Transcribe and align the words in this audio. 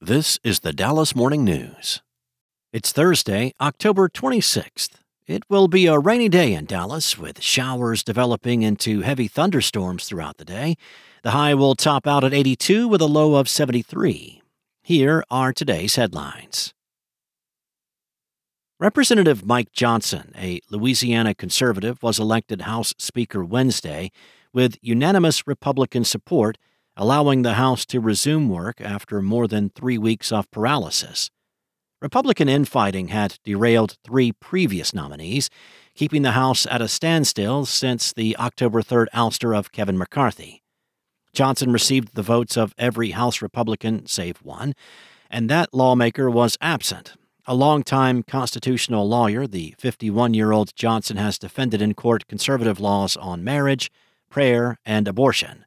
This 0.00 0.38
is 0.44 0.60
the 0.60 0.72
Dallas 0.72 1.16
Morning 1.16 1.44
News. 1.44 2.02
It's 2.72 2.92
Thursday, 2.92 3.52
October 3.60 4.08
26th. 4.08 4.90
It 5.26 5.42
will 5.50 5.66
be 5.66 5.88
a 5.88 5.98
rainy 5.98 6.28
day 6.28 6.54
in 6.54 6.66
Dallas, 6.66 7.18
with 7.18 7.42
showers 7.42 8.04
developing 8.04 8.62
into 8.62 9.00
heavy 9.00 9.26
thunderstorms 9.26 10.04
throughout 10.04 10.36
the 10.36 10.44
day. 10.44 10.76
The 11.24 11.32
high 11.32 11.52
will 11.54 11.74
top 11.74 12.06
out 12.06 12.22
at 12.22 12.32
82 12.32 12.86
with 12.86 13.00
a 13.00 13.06
low 13.06 13.34
of 13.34 13.48
73. 13.48 14.40
Here 14.82 15.24
are 15.32 15.52
today's 15.52 15.96
headlines. 15.96 16.72
Representative 18.78 19.44
Mike 19.44 19.72
Johnson, 19.72 20.32
a 20.38 20.60
Louisiana 20.70 21.34
conservative, 21.34 22.04
was 22.04 22.20
elected 22.20 22.60
House 22.60 22.94
Speaker 22.98 23.44
Wednesday 23.44 24.12
with 24.52 24.78
unanimous 24.80 25.44
Republican 25.44 26.04
support 26.04 26.56
allowing 26.98 27.42
the 27.42 27.54
House 27.54 27.86
to 27.86 28.00
resume 28.00 28.48
work 28.48 28.80
after 28.80 29.22
more 29.22 29.46
than 29.46 29.70
three 29.70 29.96
weeks 29.96 30.32
of 30.32 30.50
paralysis. 30.50 31.30
Republican 32.02 32.48
infighting 32.48 33.08
had 33.08 33.38
derailed 33.44 33.96
three 34.04 34.32
previous 34.32 34.92
nominees, 34.92 35.48
keeping 35.94 36.22
the 36.22 36.32
House 36.32 36.66
at 36.66 36.82
a 36.82 36.88
standstill 36.88 37.64
since 37.66 38.12
the 38.12 38.36
October 38.36 38.82
3rd 38.82 39.06
ouster 39.14 39.56
of 39.56 39.70
Kevin 39.70 39.96
McCarthy. 39.96 40.62
Johnson 41.32 41.72
received 41.72 42.14
the 42.14 42.22
votes 42.22 42.56
of 42.56 42.74
every 42.76 43.10
House 43.10 43.40
Republican 43.40 44.06
save 44.06 44.38
one, 44.38 44.74
and 45.30 45.48
that 45.48 45.72
lawmaker 45.72 46.28
was 46.28 46.58
absent. 46.60 47.14
A 47.46 47.54
longtime 47.54 48.24
constitutional 48.24 49.08
lawyer, 49.08 49.46
the 49.46 49.74
51 49.78 50.34
year 50.34 50.50
old 50.50 50.74
Johnson 50.74 51.16
has 51.16 51.38
defended 51.38 51.80
in 51.80 51.94
court 51.94 52.26
conservative 52.26 52.80
laws 52.80 53.16
on 53.16 53.44
marriage, 53.44 53.90
prayer, 54.28 54.78
and 54.84 55.06
abortion. 55.06 55.64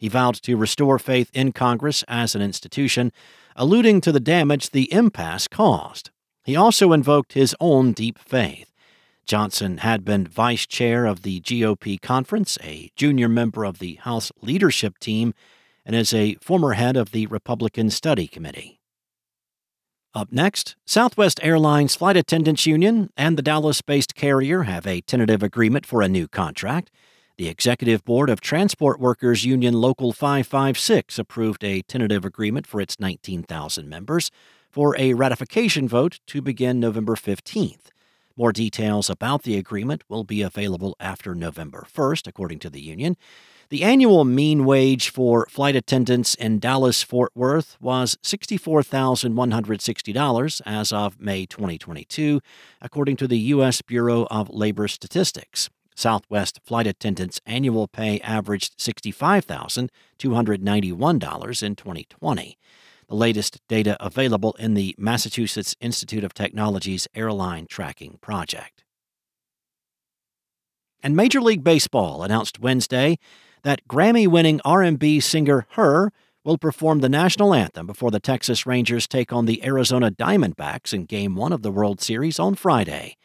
He 0.00 0.08
vowed 0.08 0.36
to 0.36 0.56
restore 0.56 0.98
faith 0.98 1.30
in 1.34 1.52
Congress 1.52 2.02
as 2.08 2.34
an 2.34 2.40
institution, 2.40 3.12
alluding 3.54 4.00
to 4.00 4.12
the 4.12 4.18
damage 4.18 4.70
the 4.70 4.90
impasse 4.90 5.46
caused. 5.46 6.10
He 6.42 6.56
also 6.56 6.92
invoked 6.92 7.34
his 7.34 7.54
own 7.60 7.92
deep 7.92 8.18
faith. 8.18 8.72
Johnson 9.26 9.78
had 9.78 10.02
been 10.02 10.26
vice 10.26 10.66
chair 10.66 11.04
of 11.04 11.20
the 11.22 11.42
GOP 11.42 12.00
conference, 12.00 12.56
a 12.64 12.90
junior 12.96 13.28
member 13.28 13.64
of 13.64 13.78
the 13.78 13.96
House 13.96 14.32
leadership 14.40 14.98
team, 14.98 15.34
and 15.84 15.94
is 15.94 16.14
a 16.14 16.36
former 16.36 16.72
head 16.72 16.96
of 16.96 17.12
the 17.12 17.26
Republican 17.26 17.90
Study 17.90 18.26
Committee. 18.26 18.80
Up 20.14 20.32
next, 20.32 20.76
Southwest 20.86 21.38
Airlines 21.42 21.94
Flight 21.94 22.16
Attendants 22.16 22.64
Union 22.64 23.10
and 23.18 23.36
the 23.36 23.42
Dallas 23.42 23.82
based 23.82 24.14
carrier 24.14 24.62
have 24.62 24.86
a 24.86 25.02
tentative 25.02 25.42
agreement 25.42 25.84
for 25.84 26.00
a 26.00 26.08
new 26.08 26.26
contract. 26.26 26.90
The 27.40 27.48
Executive 27.48 28.04
Board 28.04 28.28
of 28.28 28.42
Transport 28.42 29.00
Workers 29.00 29.46
Union 29.46 29.72
Local 29.72 30.12
556 30.12 31.18
approved 31.18 31.64
a 31.64 31.80
tentative 31.80 32.26
agreement 32.26 32.66
for 32.66 32.82
its 32.82 33.00
19,000 33.00 33.88
members 33.88 34.30
for 34.70 34.94
a 34.98 35.14
ratification 35.14 35.88
vote 35.88 36.20
to 36.26 36.42
begin 36.42 36.78
November 36.78 37.14
15th. 37.14 37.92
More 38.36 38.52
details 38.52 39.08
about 39.08 39.44
the 39.44 39.56
agreement 39.56 40.02
will 40.06 40.22
be 40.22 40.42
available 40.42 40.94
after 41.00 41.34
November 41.34 41.86
1st, 41.90 42.26
according 42.26 42.58
to 42.58 42.68
the 42.68 42.82
union. 42.82 43.16
The 43.70 43.84
annual 43.84 44.26
mean 44.26 44.66
wage 44.66 45.08
for 45.08 45.46
flight 45.48 45.76
attendants 45.76 46.34
in 46.34 46.58
Dallas 46.58 47.02
Fort 47.02 47.32
Worth 47.34 47.78
was 47.80 48.18
$64,160 48.22 50.60
as 50.66 50.92
of 50.92 51.18
May 51.18 51.46
2022, 51.46 52.42
according 52.82 53.16
to 53.16 53.26
the 53.26 53.38
U.S. 53.38 53.80
Bureau 53.80 54.26
of 54.30 54.50
Labor 54.50 54.88
Statistics. 54.88 55.70
Southwest 55.94 56.60
flight 56.64 56.86
attendants' 56.86 57.42
annual 57.44 57.88
pay 57.88 58.20
averaged 58.20 58.78
$65,291 58.78 61.62
in 61.62 61.76
2020. 61.76 62.58
The 63.08 63.14
latest 63.14 63.60
data 63.68 63.96
available 63.98 64.54
in 64.58 64.74
the 64.74 64.94
Massachusetts 64.96 65.74
Institute 65.80 66.22
of 66.22 66.32
Technology's 66.32 67.08
Airline 67.14 67.66
Tracking 67.68 68.18
Project. 68.20 68.84
And 71.02 71.16
Major 71.16 71.40
League 71.40 71.64
Baseball 71.64 72.22
announced 72.22 72.60
Wednesday 72.60 73.18
that 73.62 73.86
Grammy-winning 73.88 74.60
R&B 74.64 75.20
singer 75.20 75.66
H.E.R. 75.72 76.12
will 76.44 76.58
perform 76.58 77.00
the 77.00 77.08
national 77.08 77.54
anthem 77.54 77.86
before 77.86 78.10
the 78.10 78.20
Texas 78.20 78.66
Rangers 78.66 79.06
take 79.06 79.32
on 79.32 79.46
the 79.46 79.64
Arizona 79.64 80.10
Diamondbacks 80.10 80.94
in 80.94 81.04
Game 81.04 81.36
1 81.36 81.52
of 81.52 81.62
the 81.62 81.70
World 81.70 82.00
Series 82.00 82.38
on 82.38 82.54
Friday. 82.54 83.16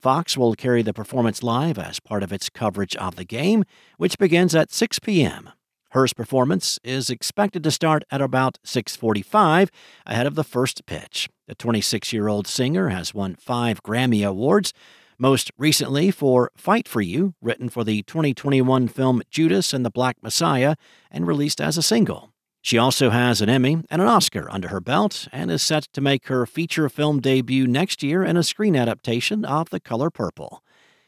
Fox 0.00 0.34
will 0.34 0.54
carry 0.54 0.80
the 0.80 0.94
performance 0.94 1.42
live 1.42 1.78
as 1.78 2.00
part 2.00 2.22
of 2.22 2.32
its 2.32 2.48
coverage 2.48 2.96
of 2.96 3.16
the 3.16 3.24
game, 3.24 3.64
which 3.98 4.18
begins 4.18 4.54
at 4.54 4.72
6 4.72 4.98
p.m. 5.00 5.50
H.E.R.'s 5.92 6.14
performance 6.14 6.78
is 6.82 7.10
expected 7.10 7.62
to 7.64 7.70
start 7.70 8.04
at 8.10 8.22
about 8.22 8.58
6:45 8.64 9.68
ahead 10.06 10.26
of 10.26 10.36
the 10.36 10.44
first 10.44 10.86
pitch. 10.86 11.28
The 11.48 11.54
26-year-old 11.54 12.46
singer 12.46 12.88
has 12.88 13.12
won 13.12 13.34
5 13.34 13.82
Grammy 13.82 14.26
Awards, 14.26 14.72
most 15.18 15.50
recently 15.58 16.10
for 16.10 16.50
Fight 16.56 16.88
for 16.88 17.02
You, 17.02 17.34
written 17.42 17.68
for 17.68 17.84
the 17.84 18.02
2021 18.04 18.88
film 18.88 19.20
Judas 19.30 19.74
and 19.74 19.84
the 19.84 19.90
Black 19.90 20.16
Messiah 20.22 20.76
and 21.10 21.26
released 21.26 21.60
as 21.60 21.76
a 21.76 21.82
single. 21.82 22.32
She 22.62 22.76
also 22.76 23.10
has 23.10 23.40
an 23.40 23.48
Emmy 23.48 23.82
and 23.90 24.02
an 24.02 24.08
Oscar 24.08 24.50
under 24.50 24.68
her 24.68 24.80
belt 24.80 25.28
and 25.32 25.50
is 25.50 25.62
set 25.62 25.84
to 25.94 26.00
make 26.00 26.26
her 26.26 26.44
feature 26.44 26.88
film 26.88 27.20
debut 27.20 27.66
next 27.66 28.02
year 28.02 28.22
in 28.22 28.36
a 28.36 28.42
screen 28.42 28.76
adaptation 28.76 29.44
of 29.44 29.70
The 29.70 29.80
Color 29.80 30.10
Purple. 30.10 30.62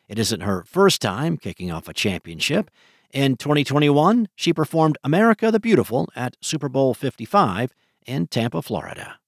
It 0.08 0.18
isn't 0.18 0.40
her 0.40 0.64
first 0.64 1.02
time 1.02 1.36
kicking 1.36 1.70
off 1.70 1.88
a 1.88 1.94
championship. 1.94 2.70
In 3.12 3.36
2021, 3.36 4.28
she 4.34 4.54
performed 4.54 4.96
America 5.04 5.50
the 5.50 5.60
Beautiful 5.60 6.08
at 6.16 6.36
Super 6.40 6.70
Bowl 6.70 6.94
55 6.94 7.74
in 8.06 8.26
Tampa, 8.26 8.62
Florida. 8.62 9.18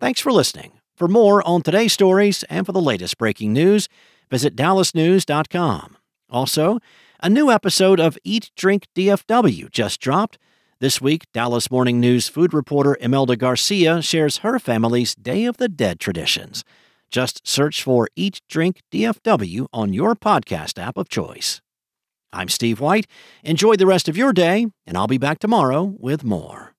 Thanks 0.00 0.20
for 0.20 0.32
listening. 0.32 0.72
For 0.96 1.08
more 1.08 1.46
on 1.46 1.62
today's 1.62 1.92
stories 1.92 2.42
and 2.44 2.64
for 2.64 2.72
the 2.72 2.80
latest 2.80 3.18
breaking 3.18 3.52
news, 3.52 3.88
visit 4.30 4.56
dallasnews.com. 4.56 5.96
Also, 6.30 6.78
a 7.22 7.30
new 7.30 7.52
episode 7.52 8.00
of 8.00 8.18
Eat 8.24 8.50
Drink 8.56 8.88
DFW 8.96 9.70
just 9.70 10.00
dropped. 10.00 10.38
This 10.80 11.00
week, 11.00 11.22
Dallas 11.32 11.70
Morning 11.70 12.00
News 12.00 12.26
food 12.26 12.52
reporter 12.52 12.96
Imelda 13.00 13.36
Garcia 13.36 14.02
shares 14.02 14.38
her 14.38 14.58
family's 14.58 15.14
Day 15.14 15.44
of 15.44 15.56
the 15.58 15.68
Dead 15.68 16.00
traditions. 16.00 16.64
Just 17.12 17.46
search 17.46 17.80
for 17.80 18.08
Eat 18.16 18.40
Drink 18.48 18.80
DFW 18.90 19.68
on 19.72 19.92
your 19.92 20.16
podcast 20.16 20.82
app 20.82 20.96
of 20.96 21.08
choice. 21.08 21.60
I'm 22.32 22.48
Steve 22.48 22.80
White. 22.80 23.06
Enjoy 23.44 23.76
the 23.76 23.86
rest 23.86 24.08
of 24.08 24.16
your 24.16 24.32
day, 24.32 24.66
and 24.84 24.96
I'll 24.96 25.06
be 25.06 25.18
back 25.18 25.38
tomorrow 25.38 25.94
with 26.00 26.24
more. 26.24 26.71